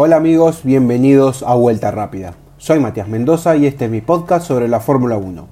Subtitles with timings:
[0.00, 2.34] Hola amigos, bienvenidos a Vuelta Rápida.
[2.56, 5.48] Soy Matías Mendoza y este es mi podcast sobre la Fórmula 1.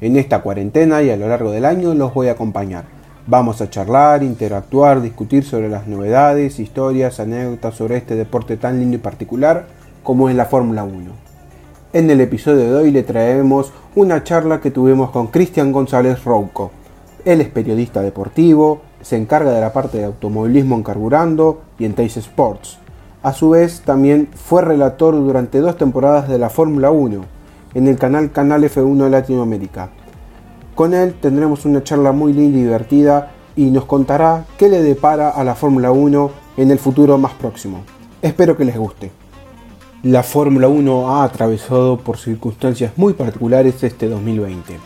[0.00, 2.86] En esta cuarentena y a lo largo del año los voy a acompañar.
[3.26, 8.96] Vamos a charlar, interactuar, discutir sobre las novedades, historias, anécdotas sobre este deporte tan lindo
[8.96, 9.66] y particular
[10.02, 10.94] como es la Fórmula 1.
[11.92, 16.70] En el episodio de hoy le traemos una charla que tuvimos con Cristian González Rouco.
[17.26, 21.92] Él es periodista deportivo, se encarga de la parte de automovilismo en Carburando y en
[21.92, 22.78] Tays Sports.
[23.22, 27.20] A su vez, también fue relator durante dos temporadas de la Fórmula 1
[27.74, 29.90] en el canal Canal F1 de Latinoamérica.
[30.74, 35.30] Con él tendremos una charla muy linda y divertida y nos contará qué le depara
[35.30, 37.84] a la Fórmula 1 en el futuro más próximo.
[38.22, 39.12] Espero que les guste.
[40.02, 44.80] La Fórmula 1 ha atravesado por circunstancias muy particulares este 2020.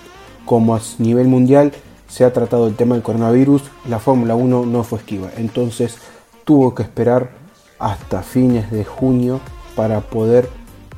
[0.45, 1.73] Como a nivel mundial
[2.07, 5.97] se ha tratado el tema del coronavirus, la Fórmula 1 no fue esquiva, entonces
[6.45, 7.46] tuvo que esperar
[7.79, 9.41] hasta fines de junio
[9.75, 10.49] para poder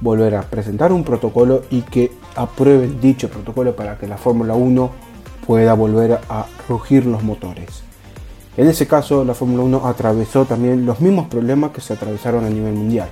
[0.01, 4.93] volver a presentar un protocolo y que aprueben dicho protocolo para que la Fórmula 1
[5.47, 7.83] pueda volver a rugir los motores.
[8.57, 12.51] En ese caso, la Fórmula 1 atravesó también los mismos problemas que se atravesaron a
[12.51, 13.09] nivel mundial.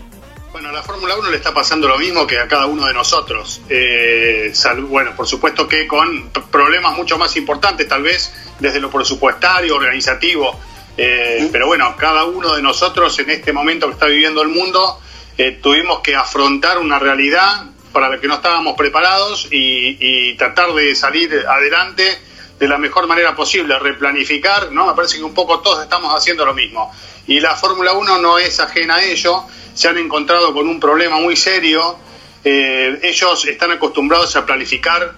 [0.52, 2.94] Bueno, a la Fórmula 1 le está pasando lo mismo que a cada uno de
[2.94, 3.60] nosotros.
[3.68, 4.52] Eh,
[4.88, 10.58] bueno, por supuesto que con problemas mucho más importantes, tal vez desde lo presupuestario, organizativo,
[10.96, 15.00] eh, pero bueno, cada uno de nosotros en este momento que está viviendo el mundo,
[15.38, 20.94] eh, tuvimos que afrontar una realidad para la que no estábamos preparados y, tratar de
[20.94, 22.18] salir adelante
[22.58, 24.86] de la mejor manera posible, replanificar, ¿no?
[24.86, 26.92] Me parece que un poco todos estamos haciendo lo mismo.
[27.26, 31.16] Y la Fórmula 1 no es ajena a ello, se han encontrado con un problema
[31.18, 31.96] muy serio,
[32.44, 35.14] eh, ellos están acostumbrados a planificar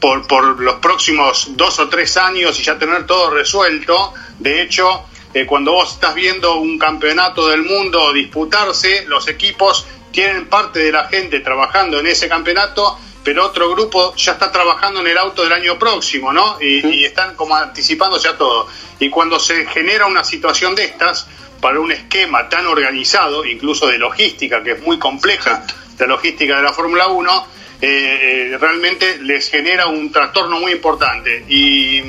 [0.00, 5.04] por, por los próximos dos o tres años y ya tener todo resuelto, de hecho,
[5.34, 10.92] eh, cuando vos estás viendo un campeonato del mundo disputarse, los equipos tienen parte de
[10.92, 15.42] la gente trabajando en ese campeonato, pero otro grupo ya está trabajando en el auto
[15.42, 16.56] del año próximo, ¿no?
[16.60, 18.68] Y, están como anticipándose a todo.
[18.98, 21.26] Y cuando se genera una situación de estas,
[21.60, 25.66] para un esquema tan organizado, incluso de logística, que es muy compleja,
[25.98, 27.46] la logística de la Fórmula 1,
[27.80, 31.44] eh, realmente les genera un trastorno muy importante.
[31.48, 32.02] Y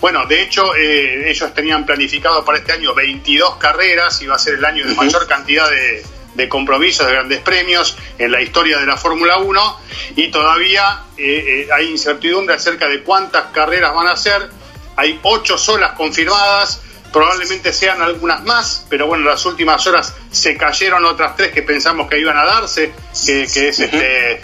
[0.00, 4.54] bueno, de hecho, eh, ellos tenían planificado para este año 22 carreras, iba a ser
[4.54, 5.68] el año de mayor cantidad
[6.34, 9.80] de, compromisos, de grandes premios en la historia de la Fórmula 1
[10.16, 14.50] y todavía eh, eh, hay incertidumbre acerca de cuántas carreras van a ser.
[14.96, 20.56] Hay ocho solas confirmadas, probablemente sean algunas más, pero bueno, en las últimas horas se
[20.56, 22.92] cayeron otras tres que pensamos que iban a darse,
[23.26, 24.40] que, es este,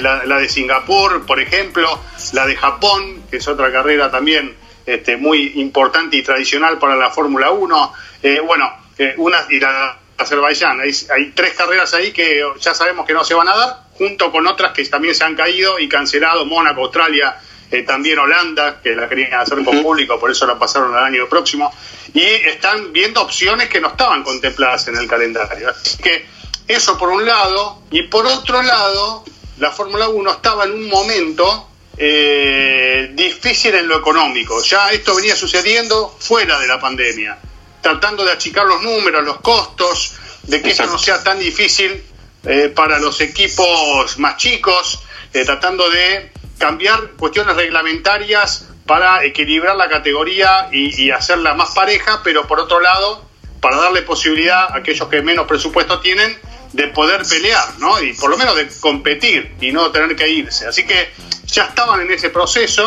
[0.00, 2.00] la, la, de Singapur, por ejemplo,
[2.32, 4.54] la de Japón, que es otra carrera también
[4.86, 7.92] este, muy importante y tradicional para la Fórmula 1.
[8.22, 10.80] Eh, bueno, eh, una y la Azerbaiyán.
[10.80, 14.30] Hay, hay, tres carreras ahí que ya sabemos que no se van a dar, junto
[14.32, 17.36] con otras que también se han caído y cancelado, Mónaco, Australia,
[17.72, 21.26] eh, también Holanda, que la querían hacer con público, por eso la pasaron al año
[21.26, 21.72] próximo,
[22.12, 25.70] y están viendo opciones que no estaban contempladas en el calendario.
[25.70, 26.26] Así que
[26.68, 29.24] eso por un lado, y por otro lado,
[29.58, 34.62] la Fórmula 1 estaba en un momento eh, difícil en lo económico.
[34.62, 37.38] Ya esto venía sucediendo fuera de la pandemia,
[37.80, 40.12] tratando de achicar los números, los costos,
[40.42, 42.04] de que eso no sea tan difícil
[42.44, 45.00] eh, para los equipos más chicos,
[45.32, 52.20] eh, tratando de cambiar cuestiones reglamentarias para equilibrar la categoría y, y, hacerla más pareja,
[52.22, 53.24] pero por otro lado,
[53.60, 56.38] para darle posibilidad a aquellos que menos presupuesto tienen
[56.72, 58.00] de poder pelear, ¿no?
[58.00, 60.68] Y por lo menos de competir y no tener que irse.
[60.68, 61.10] Así que
[61.46, 62.86] ya estaban en ese proceso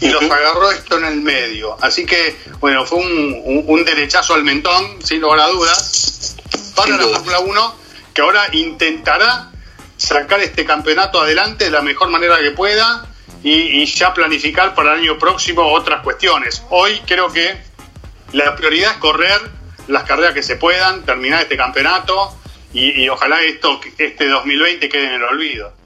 [0.00, 1.76] y los agarró esto en el medio.
[1.78, 6.36] Así que, bueno, fue un, derechazo al mentón, sin lugar a dudas,
[6.74, 7.74] para la Fórmula 1,
[8.14, 9.51] que ahora intentará
[10.02, 13.06] sacar este campeonato adelante de la mejor manera que pueda
[13.42, 16.62] y, ya planificar para el año próximo otras cuestiones.
[16.70, 17.56] Hoy creo que
[18.32, 19.40] la prioridad es correr
[19.88, 22.36] las carreras que se puedan, terminar este campeonato
[22.72, 25.82] y, ojalá esto, este 2020 quede en el olvido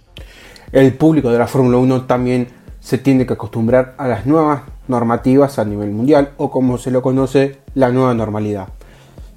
[0.73, 2.49] el público de la Fórmula 1 también
[2.81, 7.03] se tiene que acostumbrar a las nuevas normativas a nivel mundial o como se lo
[7.03, 8.69] conoce la nueva normalidad.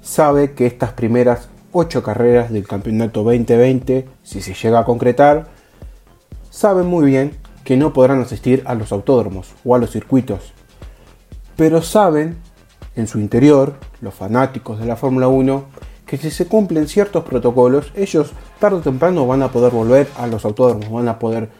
[0.02, 5.48] Sabe que estas primeras 8 carreras del campeonato 2020, si se llega a concretar,
[6.50, 10.52] saben muy bien que no podrán asistir a los autódromos o a los circuitos.
[11.56, 12.38] Pero saben
[12.96, 15.64] en su interior, los fanáticos de la Fórmula 1,
[16.06, 20.26] que si se cumplen ciertos protocolos, ellos tarde o temprano van a poder volver a
[20.26, 21.50] los autódromos, van a poder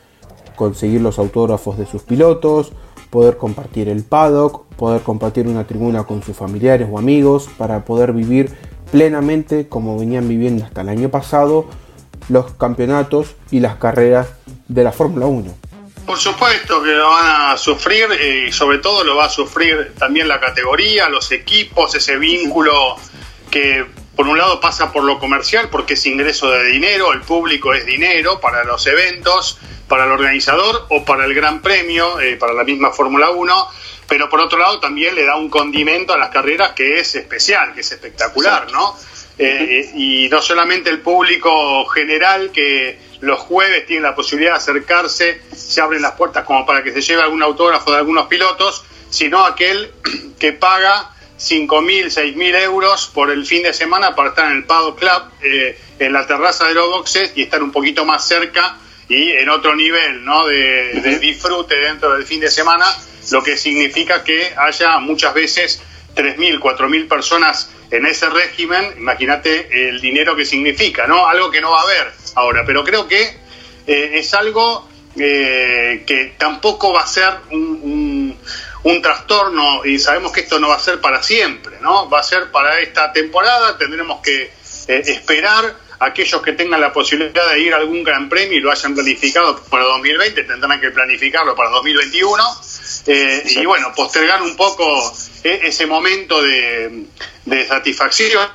[0.57, 2.73] conseguir los autógrafos de sus pilotos,
[3.11, 8.12] poder compartir el paddock, poder compartir una tribuna con sus familiares o amigos para poder
[8.12, 8.53] vivir
[8.90, 11.69] plenamente como venían viviendo hasta el año pasado
[12.28, 14.28] los campeonatos y las carreras
[14.69, 15.54] de la Fórmula 1.
[16.06, 19.94] Por supuesto que lo van a sufrir eh, y sobre todo lo va a sufrir
[19.98, 22.96] también la categoría, los equipos, ese vínculo
[23.50, 23.84] que
[24.16, 27.87] por un lado pasa por lo comercial porque es ingreso de dinero, el público es
[27.87, 29.58] dinero para los eventos,
[29.88, 33.69] para el organizador o para el Gran Premio, eh, para la misma Fórmula 1,
[34.11, 37.73] pero por otro lado también le da un condimento a las carreras que es especial,
[37.73, 38.97] que es espectacular, ¿no?
[39.39, 45.43] Eh, y no solamente el público general que los jueves tiene la posibilidad de acercarse,
[45.55, 49.45] se abren las puertas como para que se lleve algún autógrafo de algunos pilotos, sino
[49.47, 49.93] aquel
[50.41, 54.99] que paga 5.000, 6.000 euros por el fin de semana para estar en el Paddock
[54.99, 58.77] Club, eh, en la terraza de los boxes y estar un poquito más cerca
[59.11, 60.47] y en otro nivel ¿no?
[60.47, 62.87] de, disfrute dentro del fin de semana,
[63.33, 65.83] lo que significa que haya muchas veces
[66.15, 71.27] 3.000, 4.000 personas en ese régimen, imagínate el dinero que significa, ¿no?
[71.27, 73.21] Algo que no va a haber ahora, pero creo que
[73.85, 78.39] eh, es algo eh, que tampoco va a ser un,
[78.85, 82.09] un, trastorno y sabemos que esto no va a ser para siempre, ¿no?
[82.09, 87.50] Va a ser para esta temporada, tendremos que eh, esperar aquellos que tengan la posibilidad
[87.50, 91.55] de ir a algún gran premio y lo hayan planificado para 2020, tendrán que planificarlo
[91.55, 92.43] para 2021.
[93.06, 95.14] y bueno, postergar un poco
[95.44, 97.05] ese momento de,
[97.44, 98.49] de satisfacción.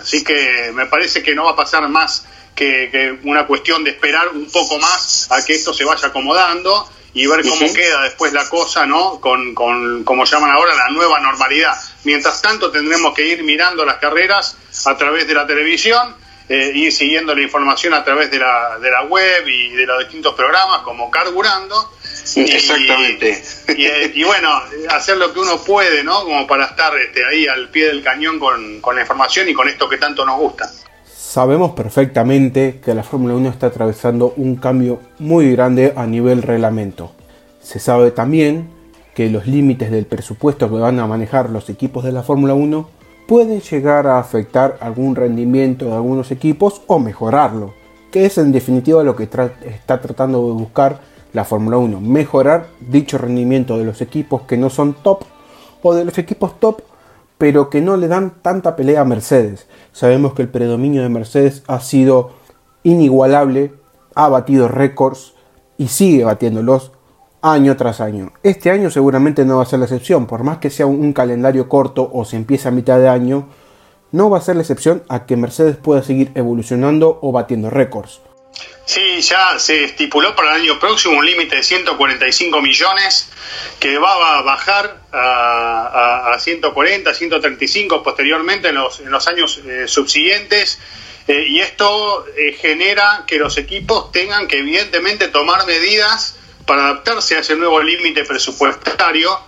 [0.00, 4.28] Así que me parece que no va a pasar más que, una cuestión de esperar
[4.28, 8.48] un poco más a que esto se vaya acomodando y ver cómo queda después la
[8.48, 9.20] cosa, ¿no?
[9.20, 11.74] Con, con, como llaman ahora, la nueva normalidad.
[12.04, 14.56] Mientras tanto, tendremos que ir mirando las carreras
[14.86, 16.16] a través de la televisión,
[16.52, 20.00] eh, ir siguiendo la información a través de la, de la web y de los
[20.00, 21.90] distintos programas, como Carburando,
[22.36, 23.42] Exactamente.
[23.68, 24.50] Eh, y, bueno,
[24.90, 26.24] hacer lo que uno puede, ¿no?
[26.24, 29.66] Como para estar este, ahí al pie del cañón con, con la información y con
[29.66, 30.70] esto que tanto nos gusta.
[31.06, 37.12] Sabemos perfectamente que la Fórmula 1 está atravesando un cambio muy grande a nivel reglamento.
[37.62, 38.68] Se sabe también
[39.14, 43.01] que los límites del presupuesto que van a manejar los equipos de la Fórmula 1
[43.26, 47.74] pueden llegar a afectar algún rendimiento de algunos equipos o mejorarlo,
[48.10, 51.00] que es en definitiva lo que está tratando de buscar
[51.32, 55.22] la Fórmula 1, mejorar dicho rendimiento de los equipos que no son top
[55.82, 56.82] o de los equipos top
[57.42, 59.66] pero que no le dan tanta pelea a Mercedes.
[59.90, 62.30] Sabemos que el predominio de Mercedes ha sido
[62.84, 63.72] inigualable,
[64.14, 65.34] ha batido récords
[65.76, 66.92] y sigue batiéndolos
[67.42, 68.32] año tras año.
[68.42, 71.68] Este año seguramente no va a ser la excepción, por más que sea un calendario
[71.68, 73.48] corto o se empiece a mitad de año,
[74.12, 78.20] no va a ser la excepción a que Mercedes pueda seguir evolucionando o batiendo récords.
[78.84, 83.30] Sí, ya se estipuló para el año próximo un límite de 145 millones
[83.78, 89.84] que va a bajar a, a, 140, 135 posteriormente en los, en los años eh,
[89.86, 90.78] subsiguientes.
[91.28, 96.36] Eh, y esto eh, genera que los equipos tengan que evidentemente tomar medidas
[96.66, 99.38] para adaptarse a ese nuevo límite presupuestario.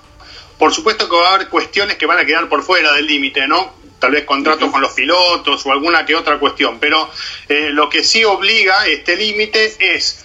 [0.58, 3.46] Por supuesto que va a haber cuestiones que van a quedar por fuera del límite,
[3.48, 3.84] ¿no?
[3.98, 7.10] tal vez contratos con los pilotos o alguna que otra cuestión, pero
[7.48, 10.24] eh, lo que sí obliga este límite es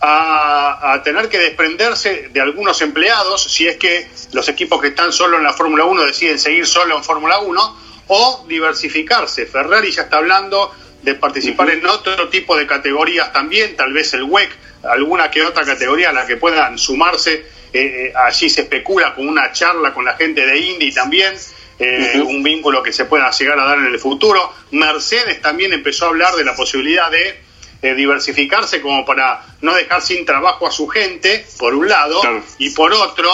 [0.00, 5.36] a, tener que desprenderse de algunos empleados, si es que los equipos que están solo
[5.36, 9.44] en la Fórmula 1 deciden seguir solo en Fórmula 1, o diversificarse.
[9.44, 14.22] Ferrari ya está hablando de participar en otro tipo de categorías también, tal vez el
[14.22, 14.50] WEC,
[14.82, 17.58] alguna que otra categoría a la que puedan sumarse.
[17.72, 21.34] Eh, eh, allí se especula con una charla con la gente de Indy también.
[21.78, 24.52] Eh, un vínculo que se pueda llegar a dar en el futuro.
[24.72, 27.40] Mercedes también empezó a hablar de la posibilidad de
[27.80, 32.20] eh, diversificarse como para no dejar sin trabajo a su gente, por un lado,
[32.58, 33.30] y por otro,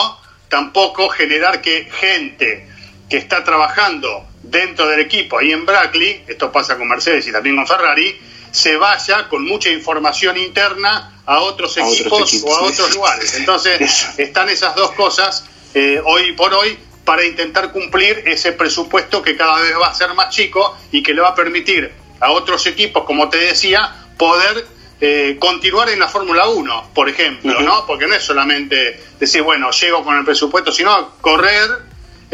[0.50, 2.68] tampoco generar que gente
[3.08, 7.56] que está trabajando dentro del equipo ahí en Brackley, esto pasa con Mercedes y también
[7.56, 8.20] con Ferrari,
[8.54, 13.34] se vaya con mucha información interna a otros, equipos, o a otros lugares.
[13.34, 15.44] Entonces, están esas dos cosas
[15.74, 20.14] eh, hoy por hoy para intentar cumplir ese presupuesto que cada vez va a ser
[20.14, 24.64] más chico y que le va a permitir a otros equipos, como te decía, poder
[25.00, 27.84] eh, continuar en la Fórmula 1, por ejemplo, ¿no?
[27.86, 31.70] Porque no es solamente decir, bueno, llego con el presupuesto, sino correr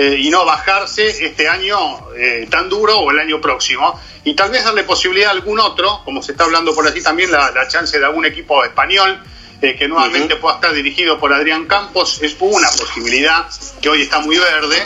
[0.00, 1.76] eh, y no bajarse este año
[2.16, 4.00] eh, tan duro o el año próximo.
[4.24, 7.30] Y tal vez darle posibilidad a algún otro, como se está hablando por así también,
[7.30, 9.22] la, la chance de algún equipo español
[9.60, 13.46] eh, que nuevamente pueda estar dirigido por Adrián Campos, es una posibilidad
[13.82, 14.82] que hoy está muy verde,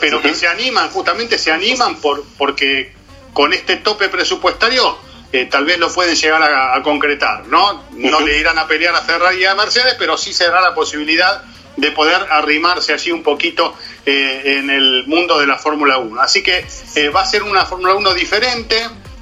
[0.00, 2.94] pero que se animan, justamente se animan por, porque
[3.34, 4.98] con este tope presupuestario
[5.30, 7.84] eh, tal vez lo pueden llegar a, concretar, ¿no?
[7.90, 10.74] No le irán a pelear a Ferrari y a Mercedes, pero sí se dará la
[10.74, 11.44] posibilidad
[11.76, 13.74] de poder arrimarse allí un poquito
[14.06, 16.20] eh, en el mundo de la Fórmula 1.
[16.20, 16.66] Así que
[16.96, 18.76] eh, va a ser una Fórmula 1 diferente,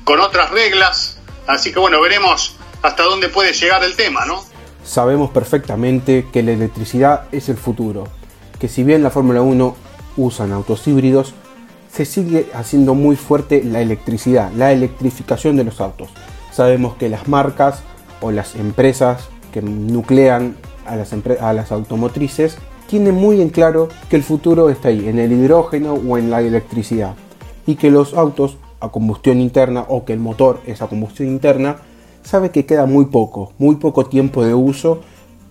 [0.04, 4.44] con otras reglas, así que bueno, veremos hasta dónde puede llegar el tema, ¿no?
[4.84, 8.08] Sabemos perfectamente que la electricidad es el futuro,
[8.58, 9.76] que si bien la Fórmula 1
[10.16, 11.34] usan autos híbridos,
[11.92, 16.10] se sigue haciendo muy fuerte la electricidad, la electrificación de los autos.
[16.50, 17.82] Sabemos que las marcas
[18.20, 22.56] o las empresas que nuclean a las, a las automotrices
[22.88, 26.42] tienen muy en claro que el futuro está ahí, en el hidrógeno o en la
[26.42, 27.14] electricidad,
[27.66, 31.76] y que los autos a combustión interna o que el motor es a combustión interna,
[32.22, 35.00] sabe que queda muy poco, muy poco tiempo de uso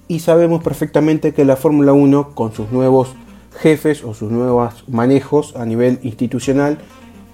[0.08, 3.16] y sabemos perfectamente que la Fórmula 1 con sus nuevos
[3.60, 6.78] jefes o sus nuevos manejos a nivel institucional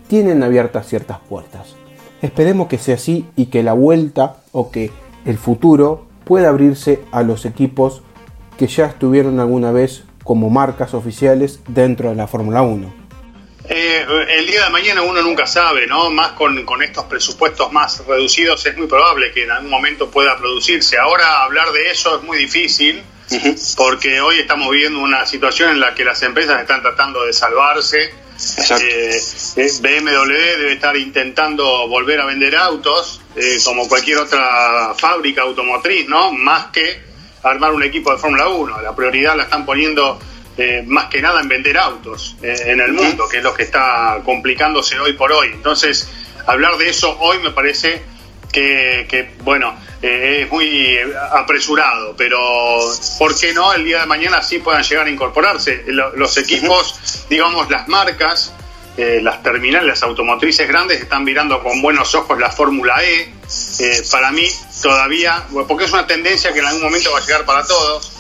[0.07, 1.75] tienen abiertas ciertas puertas.
[2.21, 4.91] Esperemos que sea así y que la vuelta o que
[5.25, 8.01] el futuro pueda abrirse a los equipos
[8.57, 13.07] que ya estuvieron alguna vez como marcas oficiales dentro de la Fórmula 1.
[13.69, 16.09] Eh, el día de mañana uno nunca sabe, ¿no?
[16.09, 20.37] Más con, con, estos presupuestos más reducidos es muy probable que en algún momento pueda
[20.37, 20.97] producirse.
[20.97, 23.03] Ahora hablar de eso es muy difícil
[23.75, 28.13] porque hoy estamos viviendo una situación en la que las empresas están tratando de salvarse.
[28.79, 29.21] Eh,
[29.55, 33.21] eh, BMW debe estar intentando volver a vender autos
[33.63, 36.31] como cualquier otra fábrica automotriz, ¿no?
[36.31, 37.01] Más que
[37.43, 38.81] armar un equipo de Fórmula 1.
[38.81, 40.19] La prioridad la están poniendo
[40.57, 43.63] eh, más que nada en vender autos eh, en el mundo, que es lo que
[43.63, 45.49] está complicándose hoy por hoy.
[45.53, 46.09] Entonces,
[46.47, 48.01] hablar de eso hoy me parece
[48.51, 50.97] que, bueno, eh, es muy
[51.31, 52.39] apresurado, pero
[53.19, 55.83] ¿por qué no el día de mañana sí puedan llegar a incorporarse?
[55.87, 58.53] Los equipos, digamos, las marcas,
[58.97, 63.31] las terminales, las automotrices grandes están mirando con buenos ojos la Fórmula E.
[64.11, 64.47] para mí
[64.81, 68.11] todavía, porque es una tendencia que en algún momento va a llegar para todos.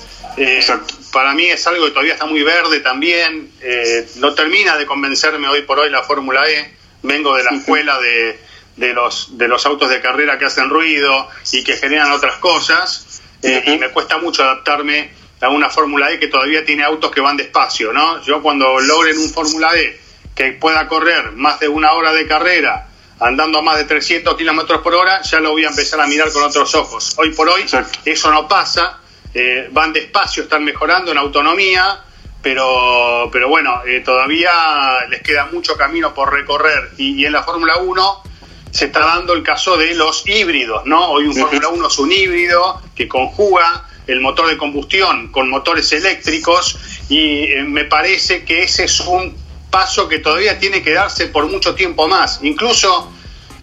[1.11, 3.51] Para mí es algo que todavía está muy verde también.
[3.61, 6.73] Eh, no termina de convencerme hoy por hoy la Fórmula E.
[7.01, 8.39] Vengo de la escuela de,
[8.77, 13.21] de, los, de los autos de carrera que hacen ruido y que generan otras cosas.
[13.43, 17.21] Eh, y me cuesta mucho adaptarme a una Fórmula E que todavía tiene autos que
[17.21, 17.91] van despacio.
[17.93, 18.23] ¿no?
[18.23, 19.99] Yo cuando logren un Fórmula E
[20.33, 22.87] que pueda correr más de una hora de carrera
[23.19, 26.31] andando a más de 300 kilómetros por hora, ya lo voy a empezar a mirar
[26.31, 27.15] con otros ojos.
[27.17, 27.65] Hoy por hoy
[28.05, 29.01] eso no pasa
[29.33, 31.99] eh, van despacio, están mejorando en autonomía,
[32.41, 36.91] pero, pero bueno, eh, todavía les queda mucho camino por recorrer.
[36.97, 38.23] Y, en la Fórmula 1
[38.71, 41.11] se está dando el caso de los híbridos, ¿no?
[41.11, 45.91] Hoy un Fórmula 1 es un híbrido que conjuga el motor de combustión con motores
[45.91, 46.77] eléctricos
[47.09, 49.35] y eh, me parece que ese es un
[49.69, 52.39] paso que todavía tiene que darse por mucho tiempo más.
[52.43, 53.11] Incluso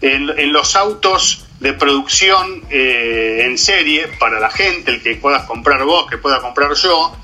[0.01, 5.83] en los autos de producción eh, en serie para la gente, el que puedas comprar
[5.83, 7.15] vos, que pueda comprar yo,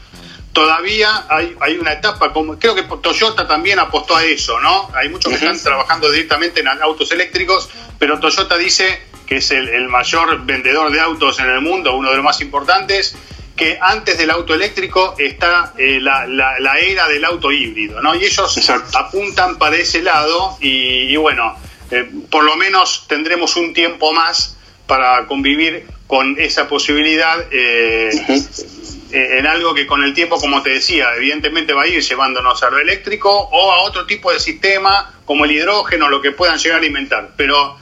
[0.53, 4.89] todavía hay, hay una etapa, como creo que Toyota también apostó a eso, ¿no?
[4.93, 9.87] Hay muchos que están trabajando directamente en autos eléctricos, pero Toyota dice que es el,
[9.87, 13.15] mayor vendedor de autos en el mundo, uno de los más importantes,
[13.55, 18.15] que antes del auto eléctrico está eh, la, la, era del auto híbrido, ¿no?
[18.15, 21.55] Y ellos apuntan para ese lado y bueno,
[21.91, 24.55] eh, por lo menos tendremos un tiempo más
[24.87, 28.43] para convivir con esa posibilidad eh, eh,
[29.11, 32.69] en algo que con el tiempo, como te decía, evidentemente va a ir llevándonos a
[32.69, 36.81] lo eléctrico o a otro tipo de sistema como el hidrógeno, lo que puedan llegar
[36.81, 37.31] a inventar.
[37.35, 37.77] Pero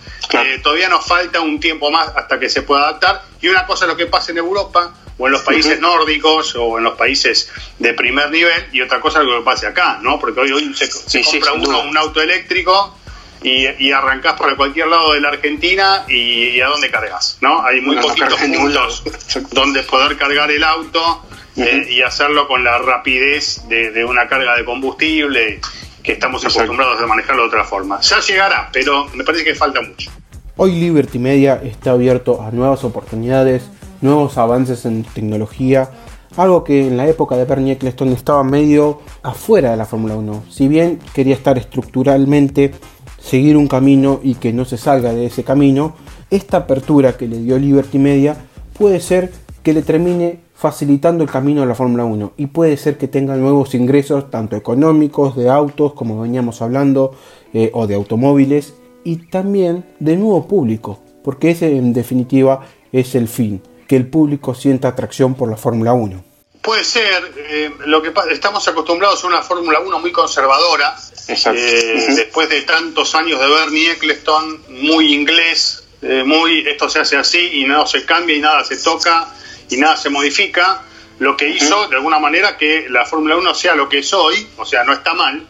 [0.64, 3.24] todavía nos falta un tiempo más hasta que se pueda adaptar.
[3.42, 6.78] Y una cosa es lo que pasa en Europa o en los países nórdicos o
[6.78, 10.20] en los países de primer nivel y otra cosa es lo que pase acá, ¿no?
[10.20, 10.90] Porque hoy, hoy se,
[11.22, 12.98] compra uno un auto eléctrico
[13.42, 17.64] y, y, arrancás por cualquier lado de la Argentina y, a dónde cargas, ¿no?
[17.64, 19.04] Hay muy poquitos puntos
[19.52, 21.24] donde poder cargar el auto
[21.56, 25.60] eh, y hacerlo con la rapidez de, una carga de combustible
[26.04, 28.00] que estamos acostumbrados a manejarlo de otra forma.
[28.02, 30.12] Ya llegará, pero me parece que falta mucho.
[30.56, 33.64] Hoy Liberty Media está abierto a nuevas oportunidades,
[34.02, 35.90] nuevos avances en tecnología,
[36.38, 40.46] algo que en la época de Bernie Eccleston estaba medio afuera de la Fórmula 1.
[40.50, 42.74] Si bien quería estar estructuralmente
[43.20, 45.96] seguir un camino y que no se salga de ese camino,
[46.30, 48.38] esta apertura que le dio Liberty Media
[48.78, 49.32] puede ser
[49.64, 53.36] que le termine facilitando el camino a la Fórmula 1 y puede ser que tenga
[53.38, 57.14] nuevos ingresos tanto económicos, de autos, como veníamos hablando,
[57.54, 58.74] eh, o de automóviles
[59.04, 62.62] y también de nuevo público, porque ese en definitiva
[62.92, 66.29] es el fin, que el público sienta atracción por la Fórmula 1.
[66.70, 70.96] Puede ser, eh, lo que estamos acostumbrados a una Fórmula 1 muy conservadora,
[71.28, 77.18] eh, después de tantos años de Bernie Eccleston, muy inglés, eh, muy esto se hace
[77.18, 79.34] así y nada se cambia y nada se toca
[79.68, 80.84] y nada se modifica.
[81.18, 84.48] lo que hizo de alguna manera que la Fórmula 1 sea lo que es hoy,
[84.56, 85.44] o sea, no está mal,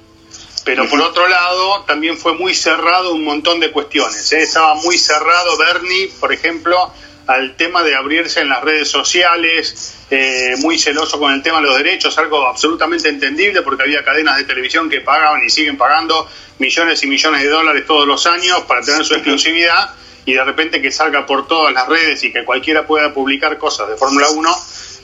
[0.63, 4.31] pero por otro lado también fue muy cerrado un montón de cuestiones.
[4.31, 4.43] ¿eh?
[4.43, 6.93] Estaba muy cerrado Bernie, por ejemplo,
[7.29, 11.67] al tema de abrirse en las redes sociales, eh, muy celoso con el tema de
[11.67, 16.27] los derechos, algo absolutamente entendible porque había cadenas de televisión que pagaban y siguen pagando
[16.57, 19.91] millones y millones de dólares todos los años para tener su exclusividad
[20.25, 23.89] y de repente que salga por todas las redes y que cualquiera pueda publicar cosas
[23.89, 24.55] de Fórmula 1,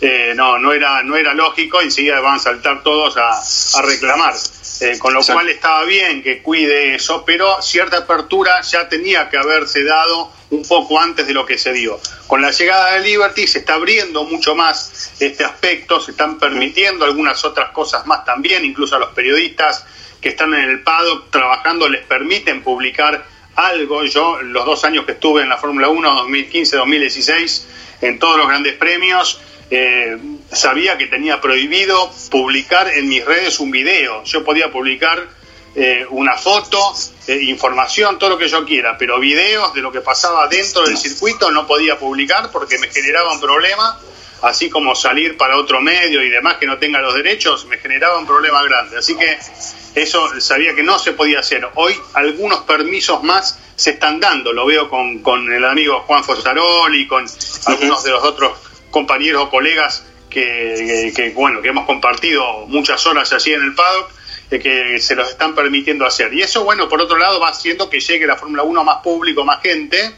[0.02, 4.34] eh, no, no era, no era lógico, enseguida van a saltar todos a, reclamar.
[4.82, 9.38] Eh, con lo cual estaba bien que cuide eso, pero cierta apertura ya tenía que
[9.38, 12.00] haberse dado un poco antes de lo que se dio.
[12.28, 17.06] Con la llegada de Liberty se está abriendo mucho más este aspecto, se están permitiendo
[17.06, 19.86] algunas otras cosas más también, incluso a los periodistas
[20.20, 23.26] que están en el paddock trabajando les permiten publicar
[23.56, 24.04] algo.
[24.04, 27.64] Yo, los dos años que estuve en la Fórmula 1, 2015-2016,
[28.02, 30.18] en todos los grandes premios, eh,
[30.52, 34.24] sabía que tenía prohibido publicar en mis redes un video.
[34.24, 35.28] Yo podía publicar
[35.76, 36.80] eh, una foto,
[37.28, 40.98] eh, información, todo lo que yo quiera, pero videos de lo que pasaba dentro del
[40.98, 44.00] circuito no podía publicar porque me generaba un problema,
[44.44, 48.18] así como salir para otro medio y demás que no tenga los derechos, me generaba
[48.18, 48.98] un problema grande.
[48.98, 49.38] Así que
[49.96, 51.68] eso sabía que no se podía hacer.
[51.74, 57.08] Hoy algunos permisos más se están dando, lo veo con, con el amigo Juan Fosaroli,
[57.08, 57.26] con
[57.66, 58.65] algunos de los otros
[58.96, 64.10] compañeros o colegas que, bueno, que hemos compartido muchas horas allí en el paddock,
[64.52, 66.34] eh, que se los están permitiendo hacer.
[66.34, 68.98] Y eso, bueno, por otro lado va haciendo que llegue la Fórmula 1 a más
[69.04, 70.12] público, más gente,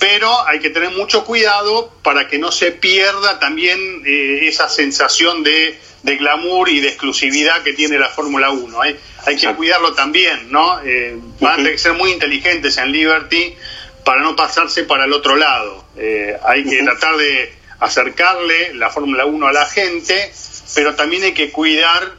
[0.00, 5.44] pero hay que tener mucho cuidado para que no se pierda también eh, esa sensación
[5.44, 8.84] de de glamour y de exclusividad que tiene la Fórmula 1.
[8.84, 8.96] ¿eh?
[9.26, 10.80] Hay que cuidarlo también, ¿no?
[10.84, 13.54] Eh, van a tener que ser muy inteligentes en Liberty
[14.04, 15.84] para no pasarse para el otro lado.
[15.96, 20.32] Eh, hay que tratar de acercarle la Fórmula 1 a la gente,
[20.74, 22.14] pero también hay que cuidar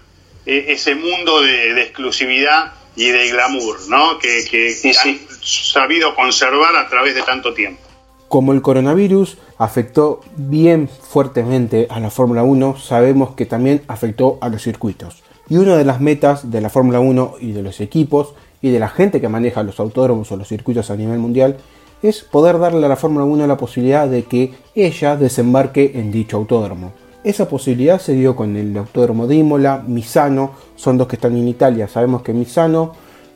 [0.45, 4.17] ese mundo de, exclusividad y de glamour, ¿no?
[4.19, 7.81] Que, que han sabido conservar a través de tanto tiempo.
[8.27, 14.49] Como el coronavirus afectó bien fuertemente a la Fórmula 1, sabemos que también afectó a
[14.49, 15.23] los circuitos.
[15.49, 18.79] Y una de las metas de la Fórmula 1 y de los equipos y de
[18.79, 21.57] la gente que maneja los autódromos o los circuitos a nivel mundial
[22.01, 26.37] es poder darle a la Fórmula 1 la posibilidad de que ella desembarque en dicho
[26.37, 26.91] autódromo.
[27.23, 31.47] Esa posibilidad se dio con el autódromo de Imola, Misano, son dos que están en
[31.47, 31.87] Italia.
[31.87, 32.93] Sabemos que Misano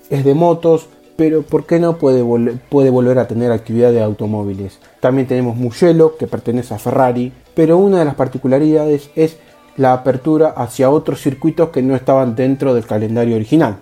[0.09, 2.23] es de motos, pero ¿por qué no puede,
[2.69, 4.79] puede volver a tener actividad de automóviles?
[5.01, 9.37] También tenemos Mugello, que pertenece a Ferrari, pero una de las particularidades es
[9.75, 13.79] la apertura hacia otros circuitos que no estaban dentro del calendario original.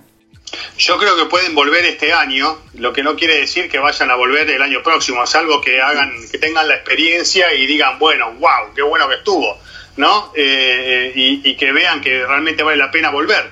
[0.81, 4.15] Yo creo que pueden volver este año, lo que no quiere decir que vayan a
[4.15, 8.73] volver el año próximo, salvo que hagan, que tengan la experiencia y digan, bueno, wow,
[8.75, 9.59] qué bueno que estuvo,
[9.97, 10.33] ¿no?
[10.35, 13.47] Eh, y, y que vean que realmente vale la pena volver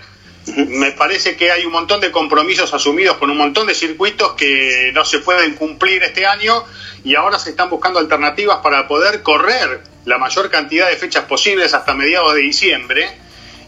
[0.55, 4.91] me parece que hay un montón de compromisos asumidos con un montón de circuitos que
[4.93, 6.63] no se pueden cumplir este año
[7.03, 11.73] y ahora se están buscando alternativas para poder correr la mayor cantidad de fechas posibles
[11.73, 13.09] hasta mediados de diciembre.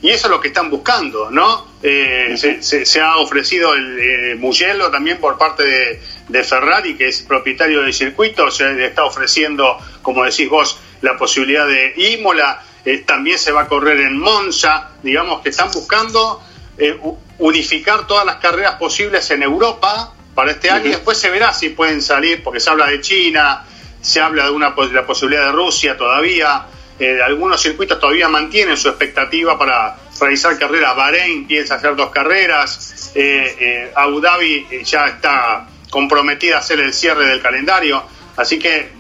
[0.02, 1.68] Y eso es lo que están buscando, ¿no?
[1.84, 7.82] Eh, se, ha ofrecido el eh, Mugello también por parte de, Ferrari, que es propietario
[7.82, 13.38] del circuito, se le está ofreciendo, como decís vos, la posibilidad de Imola, eh, también
[13.38, 16.42] se va a correr en Monza, digamos que están buscando
[16.78, 16.98] eh,
[17.38, 21.70] unificar todas las carreras posibles en Europa para este año y después se verá si
[21.70, 23.66] pueden salir, porque se habla de China,
[24.02, 26.66] se habla de una la posibilidad de Rusia todavía,
[27.00, 33.12] eh, algunos circuitos todavía mantienen su expectativa para realizar carreras, Bahrein piensa hacer dos carreras,
[33.16, 38.04] eh, Abu Dhabi ya está comprometida a hacer el cierre del calendario,
[38.38, 38.92] así que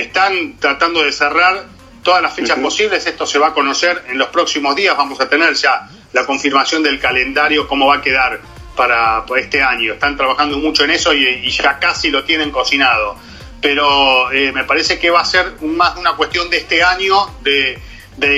[0.00, 1.64] están tratando de cerrar
[2.02, 5.28] todas las fechas posibles, esto se va a conocer en los próximos días, vamos a
[5.28, 8.40] tener ya la confirmación del calendario, cómo va a quedar
[8.76, 9.94] para, este año.
[9.94, 13.16] Están trabajando mucho en eso y, ya casi lo tienen cocinado.
[13.60, 17.78] Pero eh, me parece que va a ser más una cuestión de este año de,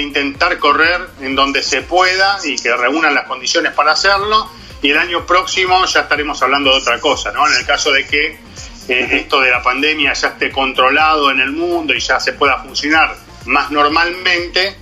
[0.00, 4.50] intentar correr en donde se pueda y que reúnan las condiciones para hacerlo.
[4.80, 7.46] Y el año próximo ya estaremos hablando de otra cosa, ¿no?
[7.46, 8.38] En el caso de que
[8.88, 12.58] eh, esto de la pandemia ya esté controlado en el mundo y ya se pueda
[12.58, 13.16] funcionar
[13.48, 14.76] más normalmente,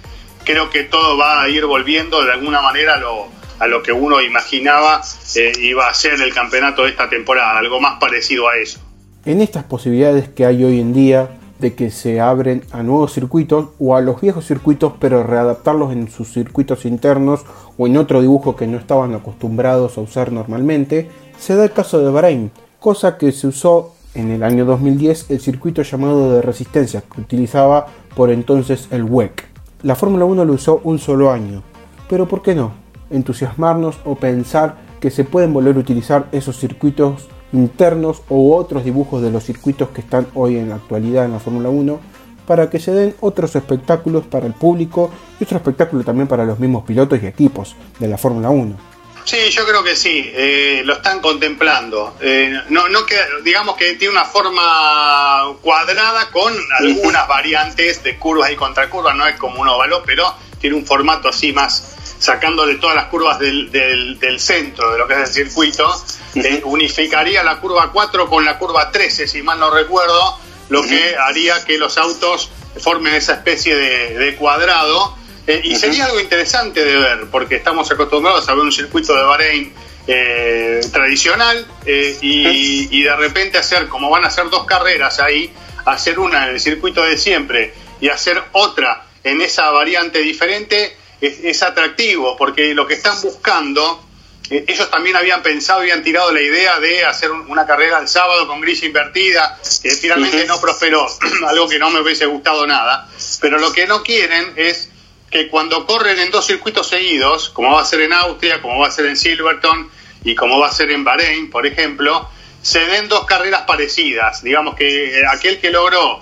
[0.44, 3.92] creo que todo va a ir volviendo de alguna manera a lo, a lo que
[3.92, 5.02] uno imaginaba
[5.34, 8.80] eh, iba a ser el campeonato de esta temporada, algo más parecido a eso.
[9.26, 13.70] En estas posibilidades que hay hoy en día de que se abren a nuevos circuitos
[13.80, 17.40] o a los viejos circuitos pero readaptarlos en sus circuitos internos
[17.76, 21.10] o en otro dibujo que no estaban acostumbrados a usar normalmente,
[21.40, 25.40] se da el caso de Bahrein, cosa que se usó en el año 2010 el
[25.40, 29.44] circuito llamado de resistencia que utilizaba por entonces el WEC.
[29.82, 31.64] La Fórmula 1 lo usó un solo año,
[32.08, 32.74] pero ¿por qué no?
[33.10, 39.22] Entusiasmarnos o pensar que se pueden volver a utilizar esos circuitos internos u otros dibujos
[39.22, 42.00] de los circuitos que están hoy en la actualidad en la Fórmula 1
[42.46, 46.58] para que se den otros espectáculos para el público y otro espectáculo también para los
[46.58, 48.76] mismos pilotos y equipos de la Fórmula 1.
[49.24, 52.16] Sí, yo creo que sí, eh, lo están contemplando.
[52.20, 58.52] Eh, no, no que, digamos que tiene una forma cuadrada con algunas variantes de curvas
[58.52, 62.96] y contracurvas, no es como un óvalo, pero tiene un formato así más sacándole todas
[62.96, 65.88] las curvas del, del, centro de lo que es el circuito,
[66.34, 71.16] eh, unificaría la curva 4 con la curva 13, si mal no recuerdo, lo que
[71.16, 75.16] haría que los autos formen esa especie de cuadrado.
[75.46, 79.22] Eh, y sería algo interesante de ver, porque estamos acostumbrados a ver un circuito de
[79.22, 79.72] Bahrein
[80.08, 85.52] eh, tradicional eh, y, de repente hacer, como van a hacer dos carreras ahí,
[85.84, 91.62] hacer una en el circuito de siempre y hacer otra en esa variante diferente es,
[91.62, 94.04] atractivo, porque lo que están buscando,
[94.50, 98.60] ellos también habían pensado, habían tirado la idea de hacer una carrera el sábado con
[98.60, 101.06] grilla invertida, que finalmente no prosperó,
[101.48, 103.08] algo que no me hubiese gustado nada,
[103.40, 104.90] pero lo que no quieren es
[105.30, 108.88] que cuando corren en dos circuitos seguidos, como va a ser en Austria, como va
[108.88, 109.90] a ser en Silverton
[110.24, 112.28] y como va a ser en Bahrein, por ejemplo,
[112.62, 114.42] se den dos carreras parecidas.
[114.42, 116.20] Digamos que eh, aquel que logró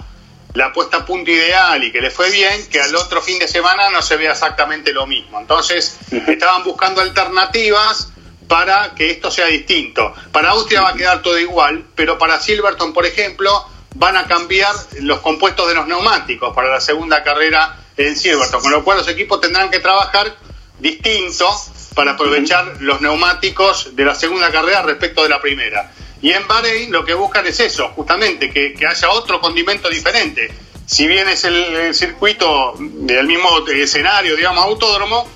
[0.54, 3.48] la puesta a punto ideal y que le fue bien, que al otro fin de
[3.48, 5.40] semana no se vea exactamente lo mismo.
[5.40, 8.08] Entonces, estaban buscando alternativas
[8.46, 10.14] para que esto sea distinto.
[10.30, 14.74] Para Austria va a quedar todo igual, pero para Silverton, por ejemplo, van a cambiar
[15.00, 19.08] los compuestos de los neumáticos para la segunda carrera en Silverstone, con lo cual los
[19.08, 20.36] equipos tendrán que trabajar
[20.78, 21.48] distinto
[21.94, 25.92] para aprovechar los neumáticos de la segunda carrera respecto de la primera.
[26.24, 30.50] Y en Bahrein lo que buscan es eso, justamente, que, haya otro condimento diferente.
[30.86, 35.28] Si bien es el, circuito del mismo escenario, digamos, autódromo,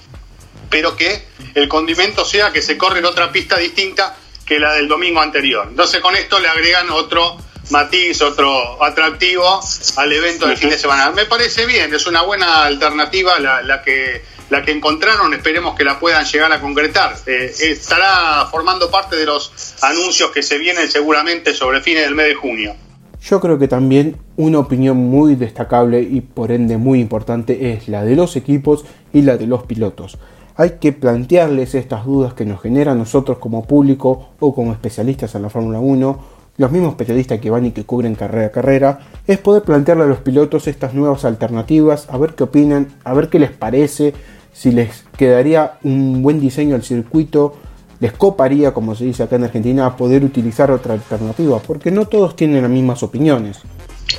[0.70, 1.24] pero que
[1.54, 5.66] el condimento sea que se corre en otra pista distinta que la del domingo anterior.
[5.68, 7.36] Entonces con esto le agregan otro
[7.68, 9.60] matiz, otro atractivo
[9.96, 11.10] al evento del fin de semana.
[11.10, 15.98] Me parece bien, es una buena alternativa la, que la que encontraron, esperemos que la
[15.98, 17.14] puedan llegar a concretar.
[17.26, 22.28] Eh, estará formando parte de los anuncios que se vienen seguramente sobre fines del mes
[22.28, 22.74] de junio.
[23.22, 28.04] Yo creo que también una opinión muy destacable y por ende muy importante es la
[28.04, 30.18] de los equipos y la de los pilotos.
[30.56, 35.42] Hay que plantearles estas dudas que nos generan nosotros como público o como especialistas en
[35.42, 39.38] la Fórmula 1 los mismos periodistas que van y que cubren carrera a carrera, es
[39.38, 43.38] poder plantearle a los pilotos estas nuevas alternativas, a ver qué opinan, a ver qué
[43.38, 44.12] les parece,
[44.58, 47.56] si les quedaría un buen diseño al circuito,
[48.00, 52.34] les coparía, como se dice acá en Argentina, poder utilizar otra alternativa, porque no todos
[52.34, 53.60] tienen las mismas opiniones.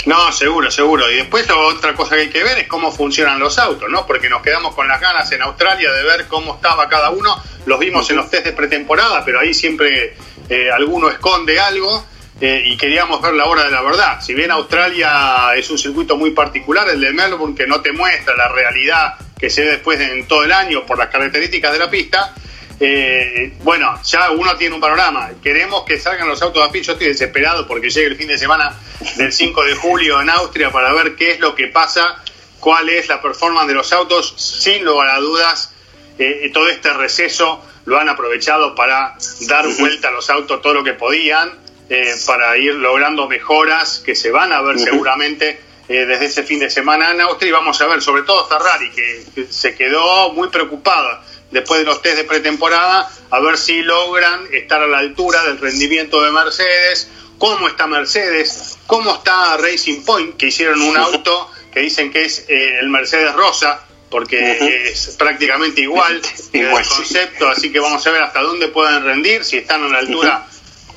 [0.05, 1.11] No, seguro, seguro.
[1.11, 4.05] Y después otra cosa que hay que ver es cómo funcionan los autos, ¿no?
[4.05, 7.35] Porque nos quedamos con las ganas en Australia de ver cómo estaba cada uno.
[7.65, 10.15] Los vimos en los test de pretemporada, pero ahí siempre
[10.47, 12.05] eh, alguno esconde algo.
[12.39, 14.21] Eh, y queríamos ver la hora de la verdad.
[14.21, 18.33] Si bien Australia es un circuito muy particular, el de Melbourne, que no te muestra
[18.37, 21.89] la realidad que se ve después en todo el año por las características de la
[21.89, 22.35] pista,
[22.81, 25.31] eh, bueno, ya uno tiene un panorama.
[25.41, 26.87] Queremos que salgan los autos a pista.
[26.87, 28.73] Yo estoy desesperado porque llegue el fin de semana
[29.17, 32.23] del 5 de julio en Austria para ver qué es lo que pasa,
[32.59, 34.33] cuál es la performance de los autos.
[34.37, 35.73] Sin lugar a dudas,
[36.17, 39.15] eh, todo este receso lo han aprovechado para
[39.47, 41.69] dar vuelta a los autos todo lo que podían.
[41.91, 46.59] Eh, para ir logrando mejoras que se van a ver seguramente eh, desde ese fin
[46.59, 50.49] de semana en Austria y vamos a ver sobre todo Ferrari que, se quedó muy
[50.49, 55.43] preocupada después de los test de pretemporada a ver si logran estar a la altura
[55.45, 61.49] del rendimiento de Mercedes, cómo está Mercedes, cómo está Racing Point que hicieron un auto
[61.73, 66.21] que dicen que es eh, el Mercedes Rosa porque es prácticamente igual,
[66.53, 69.99] el concepto, así que vamos a ver hasta dónde pueden rendir, si están a la
[69.99, 70.47] altura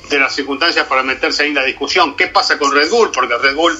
[0.09, 2.15] de las circunstancias para meterse ahí en la discusión.
[2.15, 3.11] ¿Qué pasa con Red Bull?
[3.11, 3.77] Porque Red Bull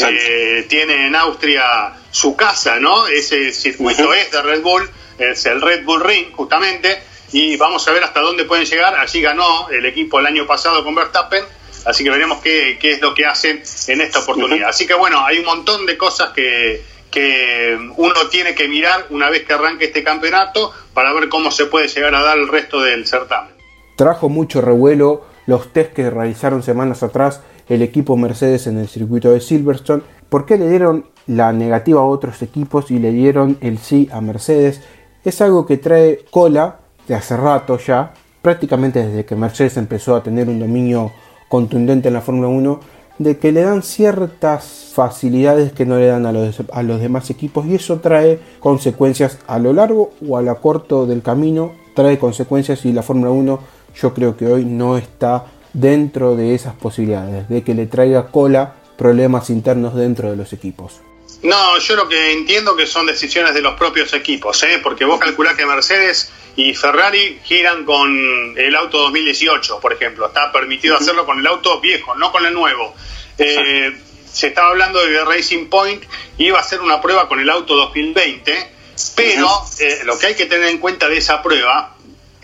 [0.00, 3.06] eh, tiene en Austria su casa, ¿no?
[3.06, 7.92] Ese circuito es de Red Bull, es el Red Bull Ring, justamente, y vamos a
[7.92, 8.94] ver hasta dónde pueden llegar.
[8.94, 11.44] Allí ganó el equipo el año pasado con Verstappen,
[11.84, 14.68] así que veremos qué, qué es lo que hacen en esta oportunidad.
[14.68, 19.28] Así que bueno, hay un montón de cosas que, que uno tiene que mirar una
[19.30, 22.80] vez que arranque este campeonato para ver cómo se puede llegar a dar el resto
[22.80, 23.54] del certamen.
[23.96, 29.30] Trajo mucho revuelo los test que realizaron semanas atrás el equipo Mercedes en el circuito
[29.30, 33.78] de Silverstone, por qué le dieron la negativa a otros equipos y le dieron el
[33.78, 34.82] sí a Mercedes,
[35.24, 40.22] es algo que trae cola de hace rato ya, prácticamente desde que Mercedes empezó a
[40.22, 41.12] tener un dominio
[41.48, 42.80] contundente en la Fórmula 1,
[43.18, 47.30] de que le dan ciertas facilidades que no le dan a los, a los demás
[47.30, 52.18] equipos y eso trae consecuencias a lo largo o a lo corto del camino, trae
[52.18, 53.60] consecuencias y la Fórmula 1
[54.00, 58.74] yo creo que hoy no está dentro de esas posibilidades, de que le traiga cola
[58.96, 61.00] problemas internos dentro de los equipos.
[61.42, 64.80] No, yo lo que entiendo que son decisiones de los propios equipos, ¿eh?
[64.82, 70.26] porque vos calculás que Mercedes y Ferrari giran con el auto 2018, por ejemplo.
[70.26, 72.94] Está permitido hacerlo con el auto viejo, no con el nuevo.
[73.36, 73.94] Eh,
[74.32, 76.04] se estaba hablando de que Racing Point
[76.38, 78.70] iba a hacer una prueba con el auto 2020,
[79.14, 79.48] pero
[79.80, 81.94] eh, lo que hay que tener en cuenta de esa prueba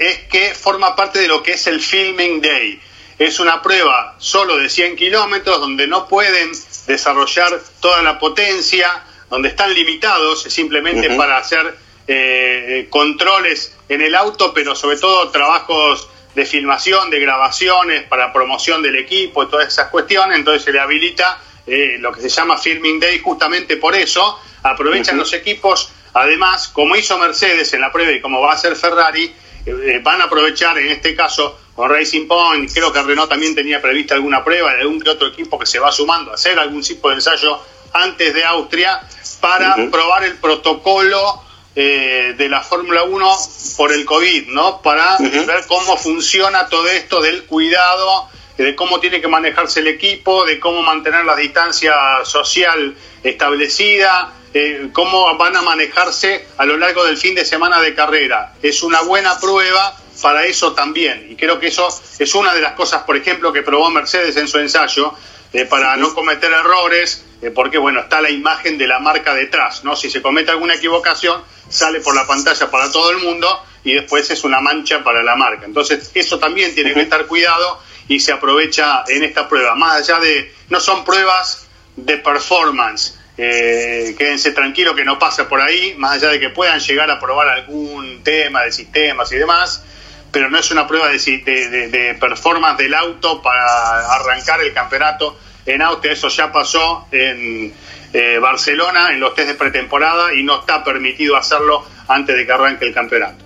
[0.01, 2.81] es que forma parte de lo que es el Filming Day.
[3.19, 6.53] Es una prueba solo de 100 kilómetros donde no pueden
[6.87, 11.77] desarrollar toda la potencia, donde están limitados simplemente para hacer
[12.09, 18.83] eh, controles en el auto, pero sobre todo trabajos de filmación, de grabaciones, para promoción
[18.83, 22.57] del equipo y todas esas cuestiones, entonces se le habilita eh, lo que se llama
[22.57, 28.13] Filming Day justamente por eso, aprovechan los equipos, además, como hizo Mercedes en la prueba
[28.13, 29.35] y como va a hacer Ferrari,
[29.67, 33.81] eh, van a aprovechar en este caso con Racing Point, creo que Renault también tenía
[33.81, 36.83] prevista alguna prueba de algún que otro equipo que se va sumando a hacer algún
[36.83, 37.59] tipo de ensayo
[37.93, 39.01] antes de Austria
[39.41, 41.43] para probar el protocolo
[41.75, 43.37] eh, de la Fórmula 1
[43.77, 44.83] por el COVID, ¿no?
[44.83, 50.45] Para ver cómo funciona todo esto del cuidado, de cómo tiene que manejarse el equipo,
[50.45, 51.95] de cómo mantener la distancia
[52.25, 57.95] social establecida, eh, cómo van a manejarse a lo largo del fin de semana de
[57.95, 58.55] carrera.
[58.63, 61.29] Es una buena prueba para eso también.
[61.31, 64.49] Y creo que eso es una de las cosas, por ejemplo, que probó Mercedes en
[64.49, 65.15] su ensayo,
[65.53, 69.83] eh, para no cometer errores, eh, porque bueno, está la imagen de la marca detrás,
[69.83, 69.97] ¿no?
[69.97, 74.31] Si se comete alguna equivocación, sale por la pantalla para todo el mundo y después
[74.31, 75.65] es una mancha para la marca.
[75.65, 79.75] Entonces, eso también tiene que estar cuidado y se aprovecha en esta prueba.
[79.75, 85.63] Más allá de, no son pruebas de performance, eh, quédense tranquilos que no pasa por
[85.63, 89.83] ahí, más allá de que puedan llegar a probar algún tema de sistemas y demás,
[90.31, 96.13] pero no es una prueba de, performance del auto para arrancar el campeonato en Austria.
[96.13, 97.73] Eso ya pasó en
[98.13, 102.53] eh, Barcelona en los test de pretemporada y no está permitido hacerlo antes de que
[102.53, 103.43] arranque el campeonato.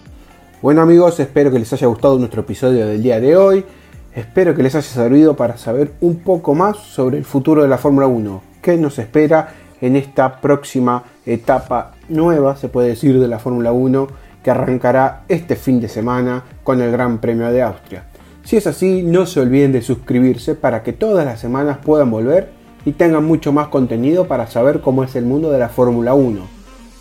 [0.60, 3.64] Bueno amigos, espero que les haya gustado nuestro episodio del día de hoy.
[4.12, 7.78] Espero que les haya servido para saber un poco más sobre el futuro de la
[7.78, 9.54] Fórmula 1, qué nos espera
[9.84, 14.06] en esta próxima etapa nueva, se puede decir, de la Fórmula 1
[14.42, 18.04] que arrancará este fin de semana con el Gran Premio de Austria.
[18.44, 22.48] Si es así, no se olviden de suscribirse para que todas las semanas puedan volver
[22.86, 26.40] y tengan mucho más contenido para saber cómo es el mundo de la Fórmula 1.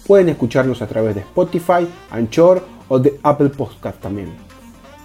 [0.06, 4.34] Pueden escucharnos a través de Spotify, Anchor o de Apple Podcast también.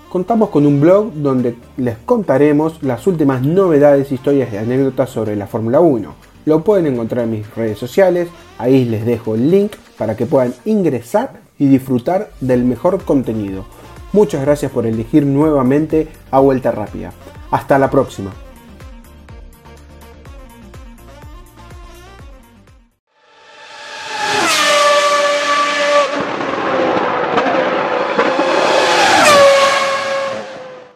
[0.09, 5.47] Contamos con un blog donde les contaremos las últimas novedades, historias y anécdotas sobre la
[5.47, 6.28] Fórmula 1.
[6.49, 10.55] Lo pueden encontrar en mis redes sociales, ahí les dejo el link para que puedan
[10.65, 13.67] ingresar y disfrutar del mejor contenido.
[14.15, 17.13] Muchas gracias por elegir nuevamente a Vuelta Rápida.
[17.51, 18.33] Hasta la próxima.